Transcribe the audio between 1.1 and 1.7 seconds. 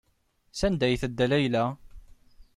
Layla?